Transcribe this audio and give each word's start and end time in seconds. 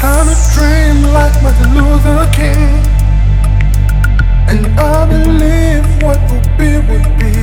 had 0.00 0.26
a 0.26 0.36
dream 0.54 1.12
like 1.12 1.34
Martin 1.42 1.74
Luther 1.76 2.24
King. 2.32 2.80
And 4.48 4.66
I 4.80 5.04
believe 5.06 5.84
what 6.02 6.18
will 6.30 6.40
be 6.56 6.70
will 6.88 7.10
be. 7.20 7.34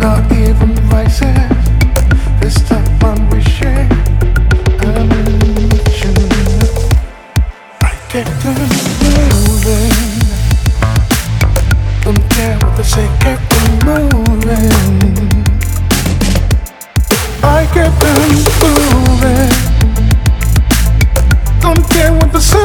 Not 0.00 0.32
even 0.32 0.74
voices. 0.88 1.51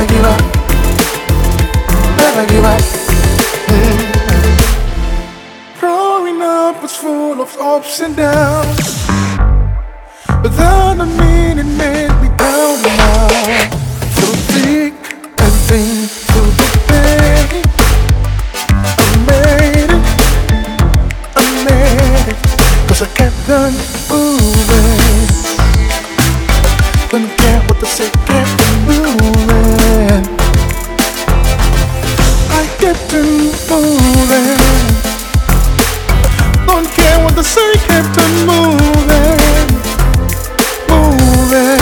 never 0.00 0.12
give 0.14 0.24
up. 0.24 0.40
Never 2.16 2.46
give 2.46 2.64
up. 2.64 2.80
Mm. 3.68 4.00
Growing 5.78 6.40
up 6.42 6.82
was 6.82 6.96
full 6.96 7.40
of 7.40 7.56
ups 7.58 8.00
and 8.00 8.16
downs. 8.16 9.06
But 10.26 10.56
that 10.56 10.96
don't 10.96 11.29
what 37.40 37.46
say, 37.46 37.72
kept 37.88 38.18
on 38.18 38.32
moving. 38.44 39.38
Moving. 40.90 41.80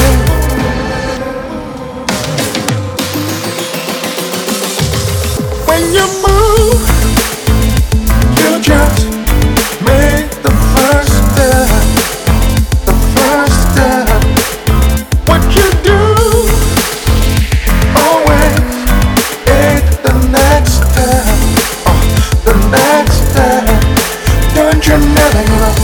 When 5.67 5.83
you 5.97 6.07
move, 6.27 6.83
you 8.39 8.51
just 8.63 9.07
make 9.83 10.31
the 10.47 10.55
first 10.75 11.15
step. 11.27 11.69
The 12.87 12.95
first 13.17 13.59
step. 13.73 14.07
What 15.27 15.43
you 15.57 15.69
do, 15.83 16.01
always 18.07 18.63
take 19.45 19.89
the 20.07 20.15
next 20.31 20.75
step. 20.87 21.27
Oh, 21.85 21.99
the 22.45 22.55
next 22.71 23.33
step. 23.33 23.68
Don't 24.79 24.87
you 24.87 25.09
never 25.13 25.43
give 25.43 25.63
up. 25.63 25.77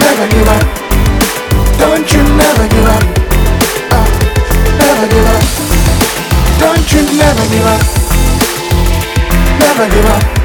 Never 0.00 0.26
give 0.26 0.48
up. 0.48 0.64
Don't 1.78 2.12
you 2.12 2.22
never 2.34 2.66
give 2.66 2.84
up. 2.84 3.04
Uh, 3.92 4.06
never 4.80 5.06
give 5.06 5.26
up. 5.30 5.44
Don't 6.58 6.92
you 6.92 7.02
never 7.16 7.46
give 7.46 7.64
up. 7.64 7.80
Never 9.60 9.88
give 9.88 10.02
up. 10.02 10.02
Don't 10.02 10.02
you 10.02 10.02
never 10.02 10.02
give 10.02 10.04
up. 10.04 10.22
Never 10.26 10.34
give 10.34 10.36
up. 10.36 10.41